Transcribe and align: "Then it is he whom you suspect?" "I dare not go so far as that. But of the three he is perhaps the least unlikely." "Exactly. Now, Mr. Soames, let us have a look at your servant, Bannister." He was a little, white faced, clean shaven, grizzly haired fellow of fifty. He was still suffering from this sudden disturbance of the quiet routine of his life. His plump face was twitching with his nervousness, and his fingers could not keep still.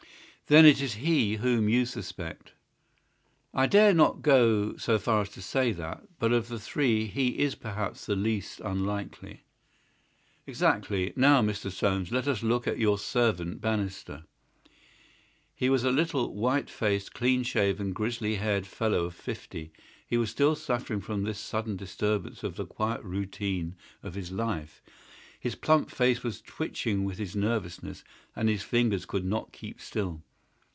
"Then 0.47 0.65
it 0.65 0.81
is 0.81 0.95
he 0.95 1.35
whom 1.37 1.69
you 1.69 1.85
suspect?" 1.85 2.51
"I 3.53 3.67
dare 3.67 3.93
not 3.93 4.21
go 4.21 4.75
so 4.75 4.99
far 4.99 5.21
as 5.21 5.29
that. 5.31 6.01
But 6.19 6.33
of 6.33 6.49
the 6.49 6.59
three 6.59 7.07
he 7.07 7.39
is 7.39 7.55
perhaps 7.55 8.05
the 8.05 8.17
least 8.17 8.59
unlikely." 8.59 9.45
"Exactly. 10.45 11.13
Now, 11.15 11.41
Mr. 11.41 11.71
Soames, 11.71 12.11
let 12.11 12.27
us 12.27 12.41
have 12.41 12.49
a 12.49 12.53
look 12.53 12.67
at 12.67 12.79
your 12.79 12.99
servant, 12.99 13.61
Bannister." 13.61 14.25
He 15.55 15.69
was 15.69 15.85
a 15.85 15.89
little, 15.89 16.35
white 16.35 16.69
faced, 16.69 17.13
clean 17.13 17.43
shaven, 17.43 17.93
grizzly 17.93 18.35
haired 18.35 18.67
fellow 18.67 19.05
of 19.05 19.15
fifty. 19.15 19.71
He 20.05 20.17
was 20.17 20.29
still 20.31 20.55
suffering 20.55 20.99
from 20.99 21.23
this 21.23 21.39
sudden 21.39 21.77
disturbance 21.77 22.43
of 22.43 22.57
the 22.57 22.65
quiet 22.65 23.01
routine 23.05 23.77
of 24.03 24.15
his 24.15 24.33
life. 24.33 24.83
His 25.39 25.55
plump 25.55 25.89
face 25.89 26.23
was 26.23 26.41
twitching 26.41 27.05
with 27.05 27.19
his 27.19 27.37
nervousness, 27.37 28.03
and 28.35 28.49
his 28.49 28.63
fingers 28.63 29.05
could 29.05 29.23
not 29.23 29.53
keep 29.53 29.79
still. 29.79 30.23